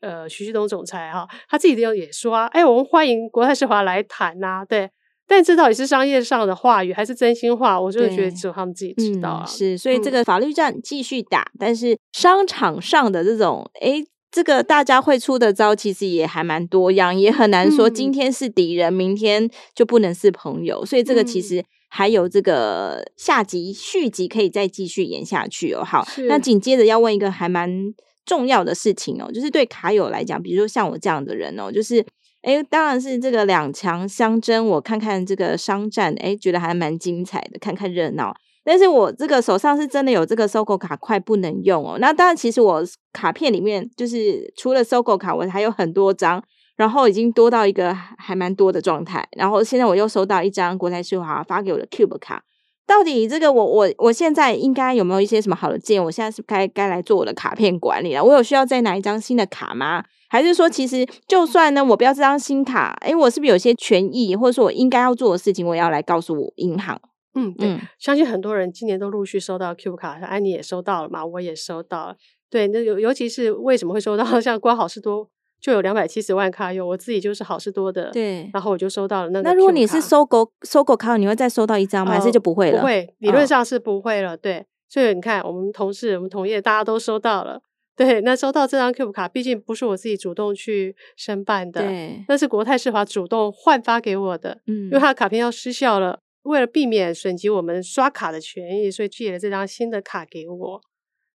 [0.00, 4.90] 呃，徐旭东总裁哈，他自己也也说啊，哎，我们欢迎国泰世华来谈呐，对，
[5.26, 7.80] 但这到底是商业上的话语，还是真心话？
[7.80, 9.44] 我就是觉得只有他们自己知道啊。
[9.44, 20.84] 嗯、是，所以这个法律战继续打，嗯、但是商场上的这种，哎，这个大家会出的招，其实也还蛮多样，也很难说今天是敌人，嗯、明天就不能是朋友。
[20.84, 25.82] 所以这个其实还有这个下集续集可以再继续演下去哦。
[25.84, 27.94] 好，那紧接着要问一个还蛮。
[28.26, 32.04] 重要的事情哦，就是对卡友来讲，比如说像我这样的人哦，就是
[32.42, 38.34] 诶，当然是这个两强相争，我看看这个商战，诶，觉得还蛮精彩的，看看热闹。
[38.62, 41.98] 但是我这个手上是真的有这个搜狗卡，快不能用哦。
[42.00, 46.42] 那当然，其实我卡片里面就是除了搜狗卡，我还有很多张，
[46.76, 49.26] 然后已经多到一个还蛮多的状态。
[49.36, 52.42] 然后现在我又收到一张国泰世华发给我的 Cube 卡。
[52.86, 56.00] 到底这个我我我现在应该有没有一些什么好的建议？
[56.04, 58.22] 我现在是该该来做我的卡片管理了。
[58.22, 60.04] 我有需要再拿一张新的卡吗？
[60.28, 67.00] 还是说，其实就算呢，我不要这张新卡，诶，我是不是有些权益，或者说我应该要做的事情，我也要来告诉我银行？
[67.34, 72.16] 嗯，对，嗯，相信很多人今年都陆续收到 Q 卡，安妮也收到了嘛，我也收到了。
[72.48, 75.28] 对，那尤尤其是为什么会收到 像挂好事多？
[75.60, 79.48] 就有两百七十万卡友，我自己就是好事多的，对，然后我就收到了那个。
[79.48, 82.12] 那如果你是 SOGO SOGO 卡，你会再收到一张吗？
[82.12, 82.80] 呃、还是就不会了？
[82.80, 84.34] 不会，理论上是不会了。
[84.34, 87.60] 哦、对，所以你看，我们同事、我们同业大家都收到了。
[87.96, 94.60] 对，那收到这张 Cube 卡，毕竟不是我自己主动去申办的，对，那是国泰世华主动换发给我的。
[94.66, 100.80] 嗯，因为他的卡片要失效了，为了避免损及我们刷卡的权益，所以寄了这张新的卡给我。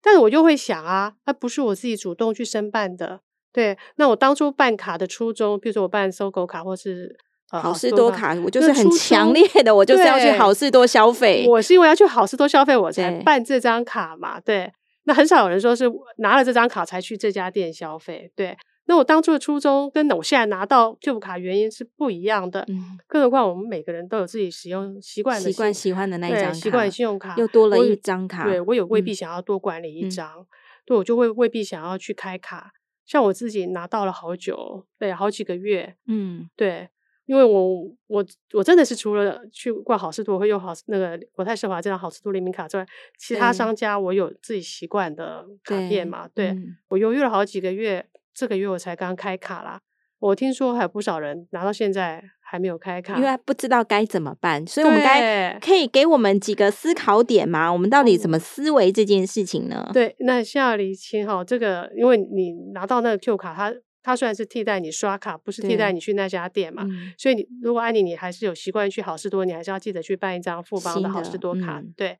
[0.02, 3.20] 但是我就会想啊，那不是我自己主动去申办的。
[3.52, 7.16] 对，那我当初办卡的初衷，比如说我办 SOGO 卡或是
[7.50, 11.46] 呃好事多卡，我就是很强烈的，我就是要去好事多消费。
[11.48, 14.38] 我是因为要去好事多消费，我 才办这张卡嘛。
[14.38, 14.72] 对，
[15.04, 18.30] 那很少有人说是拿了这张卡才去这家店消费。
[18.36, 22.64] 对，那我当初的初衷跟我现在拿到 Cube 卡原因是不一样的。
[22.68, 28.44] 嗯，更何况我们每个人都有自己使用习惯的习惯喜欢的那一张卡，习惯信用卡又多了一张卡。
[28.44, 30.46] 对，我有未必想要多管理一张，嗯、
[30.86, 32.70] 对我就会未必想要去开卡。
[33.10, 35.96] 像我自己拿到了好久，对，好几个月。
[36.06, 36.88] 嗯，对，
[37.26, 42.86] 因为我我我真的是除了去逛好事多，我会用好那个国泰世华这张好事多联名卡之外，
[43.18, 46.28] 其他商家我有自己习惯的卡片嘛。
[46.32, 48.06] 对，对、嗯、我犹豫了好几个月。
[48.32, 49.80] 这个月我才刚开卡啦，
[50.20, 57.72] 我听说还有不少人拿到现在还没有开卡，因为不知道该怎么办，所以我们该可以给我们几个思考点吗？
[57.72, 59.88] 我们到底怎么思维这件事情呢？
[59.92, 71.78] 对，那先要厘清哈，这个因为你拿到那个 Q 卡，它它虽然是替代你刷卡，不是替代你去那家店嘛，嗯、所以你如果安妮你还是有习惯去好事多，你还是要记得去办一张富邦的好事多卡。
[71.78, 72.18] 嗯、对，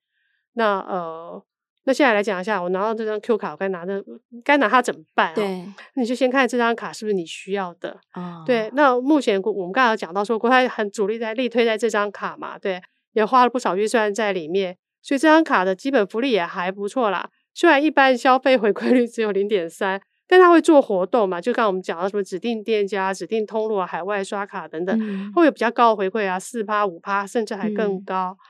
[0.53, 1.43] 那呃。
[1.91, 4.01] 那现在来讲一下，我拿到这张 Q 卡，我该拿的
[4.45, 5.35] 该拿它怎么办？
[5.35, 7.99] 对，你就先看这张卡是不是你需要的。
[8.15, 12.81] 哦、对，那目前我们刚才有讲到说，国泰很主力在力推在这张卡嘛，对，
[13.15, 17.29] 也花了不少预算在里面，所以这张卡的基本福利也还不错啦。
[17.55, 28.37] 虽然一般消费回馈率只有零点三，但它会做活动嘛，就刚刚我们讲到什么指定店家、指定通路啊、海外刷卡等等，嗯、会有比较高的回馈啊，四趴、五趴，甚至还更高。
[28.39, 28.47] 嗯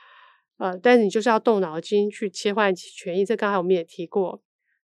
[0.61, 4.39] 呃，但是你就是要动脑筋去切换权益，这刚才我们也提过。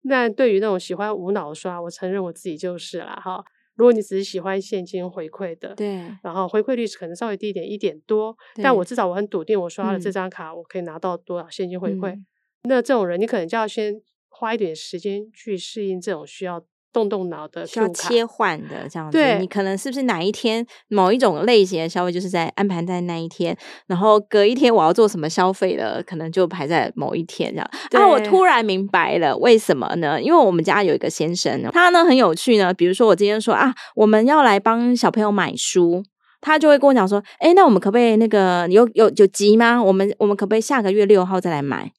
[0.04, 3.44] 那对于那种喜欢无脑刷，我承认我自己就是了哈。
[3.74, 12.12] 如果你只是喜欢现金回馈的，对，然后回馈率可能稍微低一点，一点多，但我至少我很笃定，我刷了这张卡，嗯、我可以拿到多少现金回馈。
[12.12, 12.26] 嗯、
[12.70, 16.64] 那这种人，你可能就要先花一点时间去适应这种需要。
[16.94, 27.70] 动动脑的需要切换的这样子，对你可能是不是哪一天某一种类型的消费就是在安排在那一天，然后隔一天我要做什么消费的，可能就排在某一天这样。
[27.90, 30.22] 对啊，我突然明白了为什么呢？
[30.22, 32.74] 因为我们家有一个先生，他呢很有趣呢。
[32.74, 36.04] 比如说我今天说啊，我们要来帮小朋友买书，
[36.42, 39.82] 他就会跟我讲说，哎，那我们可不可以那个有有有急吗？
[39.82, 41.92] 我们我们可不可以下个月六号再来买？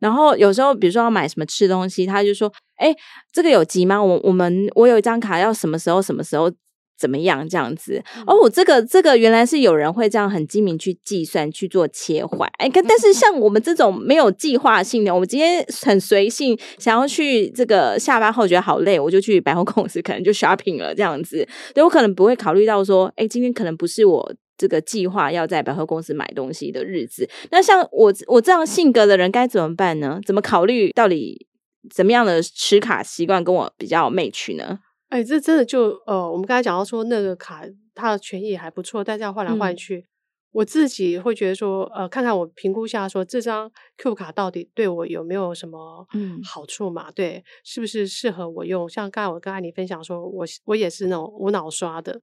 [0.00, 2.92] 然后有时候，比如说要买什么吃东西，他就说：“哎，
[3.32, 4.02] 这个有急吗？
[4.02, 6.50] 我我们我有一张卡，要什么时候什么时候
[6.98, 8.02] 怎么样这样子？
[8.26, 12.50] 哦，这个这个原来是有人会这样很精明去计算去做切换。
[12.58, 21.46] 哎，但是像我们这种没有计划性的，我们今天很随性，想要去这个下班后觉得好累，我就去百货公司，可能就 shopping 了这样子。
[21.74, 30.20] 对，我可能不会考虑到说，哎，今天可能不是我。”这个计划要在百货公司买东西的日子，那像我我这样性格的人该怎么办呢？
[30.26, 31.46] 怎么考虑到底
[31.88, 34.80] 怎么样的持卡习惯跟我比较 match 呢？
[35.08, 40.04] 哎，这真的就呃，我们刚才讲到说那个卡它的权益还不错，但是要换来换去，嗯、
[40.52, 47.08] 我自己会觉得说呃，看看我评估下说这张 Q 卡到底对我有没有什么嗯好处嘛？
[47.08, 48.86] 嗯、对，是不是适合我用？
[48.86, 52.20] 像刚才我跟安妮分享说，我我也是那种无脑刷的。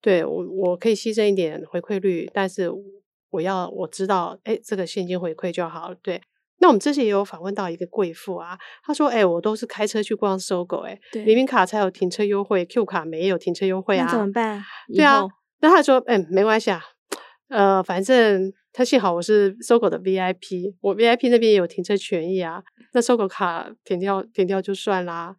[0.00, 2.70] 对我，我可以牺牲一点回馈率，但是
[3.30, 5.96] 我要我知道，哎，这个现金回馈就好了。
[6.02, 6.20] 对，
[6.58, 14.62] 那我们之前也有访问到一个贵妇啊，她说，哎，我都是开车去逛 SOGO，哎，联名卡才有停车优惠，Q 卡没有停车优惠啊，那怎么办？
[14.94, 15.26] 对啊，
[15.60, 16.80] 那她说，哎，没关系啊，
[17.48, 25.34] 呃，反正她幸好我是 SOGO 的 VIP，我 VIP 那边也有停车权益啊，那 SOGO 卡停掉停掉就算啦。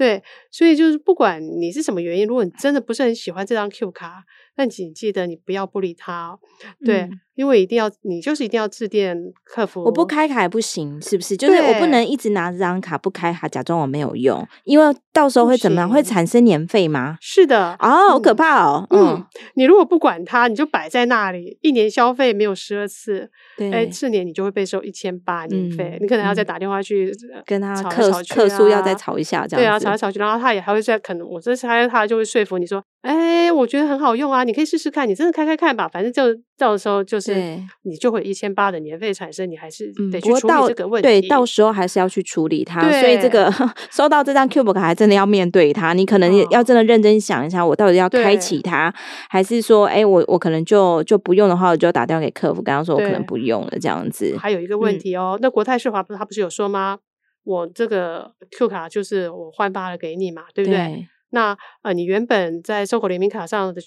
[0.00, 4.24] 对，所以就是不管你是什么原因，如果你真的不是很喜欢这张 Q 卡，
[4.56, 6.30] 那请记得你不要不理他。
[6.30, 6.38] 哦
[6.84, 7.02] 对。
[7.02, 9.82] 嗯因为一定要，你就是一定要致电客服。
[9.82, 11.34] 我不开卡也不行，是不是？
[11.34, 15.88] 就是我不能一直拿这张卡不开卡，假装我没有用，因为到时候会怎么样？
[15.88, 17.16] 会产生年费吗？
[17.18, 17.74] 是的。
[17.80, 18.86] 哦，好可怕哦。
[18.90, 23.30] 嗯，你如果不管它，你就摆在那里，一年消费没有十二次，
[23.72, 27.10] 哎，次年你就会被收一千八年费，你可能要再打电话去
[27.46, 29.64] 跟他客客诉，要再吵一下，这样。
[29.64, 37.58] 对啊，吵来吵去，然后他也还会再可能，我这猜他就会说服你说，哎，我觉得很好用啊，你可以试试看，你真的开开看吧，反正就到时候就是。
[37.82, 41.08] 你就会一千八的年费产生，你还是得去处理这个问题。
[41.08, 42.80] 对，到时候还是要去处理它。
[43.00, 43.50] 所以这个
[43.90, 45.92] 收到这张 Cube 卡，还真的要面对它。
[45.94, 48.94] 你可能也要真的认真想一下，我到底要开启它，
[49.28, 54.36] 还是说，哎，我我可能就就不用的话，我就打电话给客服，刚刚说我可能不用了这样子。
[54.38, 56.98] 还有一个问题哦，嗯、那国泰世华不是他不是有说吗？
[57.42, 60.78] 我这个 Q 卡就是我换发了给你嘛，对不对？
[60.78, 63.80] 对那呃，你原本在 SOGO 联名卡上的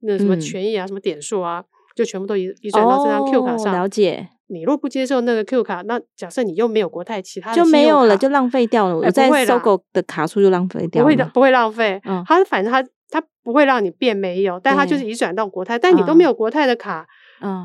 [0.00, 1.64] 那什么权益啊，嗯、什么点数啊？
[1.94, 3.72] 就全部都移移转到这张 Q 卡上。
[3.72, 4.28] 哦、了解。
[4.48, 8.96] 你若不接受那个 Q 卡，那假设你又没有国泰其他的，就没有了，就浪费掉了。
[8.96, 11.04] 我在 SOGO 的卡数就浪费掉了。
[11.04, 12.00] 不会的，不会浪费。
[12.04, 17.06] 嗯，他反正它它不会让你变没有，但它就是移转到国泰，但你都没有国泰的卡，嗯，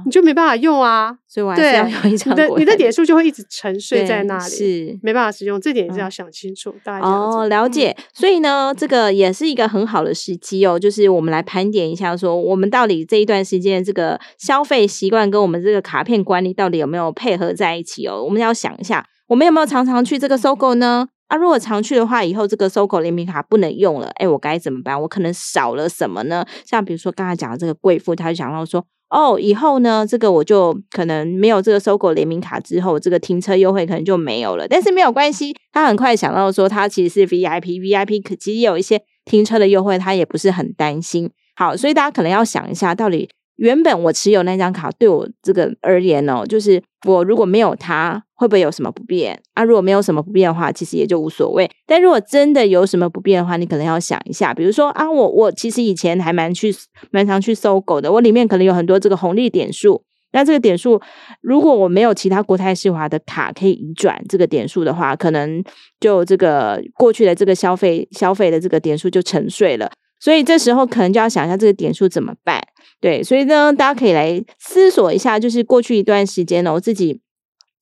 [0.06, 1.16] 你就没办法用啊。
[1.28, 5.62] 所以我还是要用一张国泰，你的你的点数就会一直沉睡在那里，是没办法使用。
[5.62, 6.72] 这点也是要想清楚。
[6.72, 7.96] 嗯、大家哦，了解。
[7.98, 18.24] 嗯、所以呢，这个也是一个很好的时机哦，就是我们来盘点一下，说我们到底这一段时间这个消费习惯跟我们这个卡片管理到底有没有配合在一起哦？
[18.24, 21.08] 我们要想一下，我们有没有常常去这个 SOGO 呢？
[21.28, 25.00] 啊，如果常去的话，以后这个 SOGO 联名卡不能用了，哎，我该怎么办？
[25.00, 26.44] 我可能少了什么呢？
[26.66, 28.84] 像比如说刚才讲的这个贵妇，他就想到说。
[29.10, 34.68] 哦，以后呢，这个我就可能没有这个搜狗联名卡之后，这个停车优惠可能就没有了。
[34.68, 41.30] 但是没有关系，他很快想到说，他其实是 VIP，VIP 可其实有一些停车的优惠，他也不是很担心。
[41.56, 43.30] 好，所以大家可能要想一下，到底。
[43.56, 49.66] 原本我持有那张卡，对我这个而言哦，就是我如果没有它，会不会有什么不便啊？
[49.66, 51.70] 如果没有什么不便的话，其实也就无所谓。
[51.86, 56.74] 但如果真的有什么不便的话，你可能要想一下，比如说啊，我我其实以前还蛮去
[57.12, 60.06] 蛮常去搜狗的，我里面可能有很多这个红利点数。
[60.32, 61.02] 那这个点数，
[61.42, 65.62] 如果我没有其他国泰世华的卡可以移转这个点数的话，可能
[66.00, 69.92] 就这个过去的这个消费消费的这个点数就沉睡了。
[70.20, 72.62] 所以这时候可能就要想一下这个点数怎么办。
[73.02, 77.22] 对，所以呢，大家可以来思索一下，就是过去一段时间呢，我自己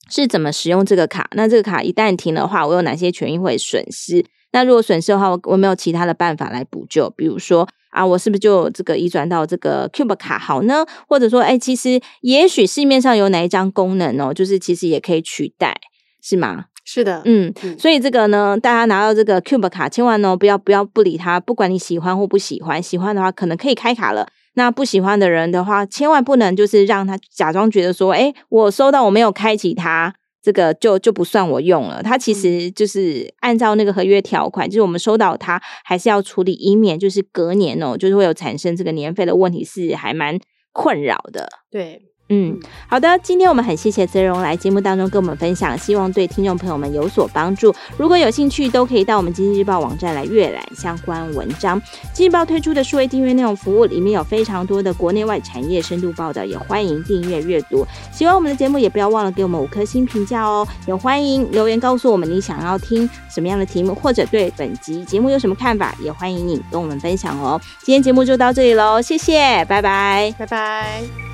[0.10, 1.28] 是怎么使用这个卡。
[1.34, 4.26] 那这个卡一旦停的话，我有哪些权益会损失？
[4.52, 7.10] 那如果损失的话，我我没有其他的办法来补救？
[7.12, 10.86] 比如说啊，我是不是就这个移转到这个 Cube 卡好呢？
[11.08, 15.76] 或者说，哎，其实也许市面上有哪一张功能哦，就是其实也可以取代，
[16.22, 16.66] 是吗？
[16.86, 24.26] 是的，嗯，所以这个呢，大家拿到这个 Cube 卡，千万呢不要不要不理它，不管你喜欢或不喜欢，喜欢的话可能可以开卡了。
[24.58, 32.02] 那不喜欢的人的话，千万不能就是让他假装觉得说，哎，我收到我没有开启它，这个就就不算我用了。
[32.02, 40.40] 它其实就是按照那个合约条款，就是我们收到它还是要处理，以免就是隔年哦，就是会有产生这个年费的问题，是还蛮
[40.74, 41.48] 困扰的。
[41.70, 42.07] 对。
[42.30, 42.60] 嗯，
[42.90, 47.74] 好的，今天我们很谢谢泽荣来节目当中跟我们分享，希望对听众朋友们有所帮助。
[47.96, 51.82] 如果有兴趣，都可以到我们经济日报网站来阅览相关文章。
[52.14, 57.88] 经济日报推出的数位订阅内容服务里面有非常多的国内外产业深度报道，也欢迎订阅阅读。
[58.12, 60.68] 喜欢我们的节目，也不要忘了给我们五颗星评价哦。
[60.86, 67.58] 也欢迎留言告诉我们你想要听什么样的题目，或者对本集节目有什么看法，也欢迎你跟我们分享哦。
[67.84, 71.27] 今天节目就到这里喽，谢谢，拜拜，拜拜。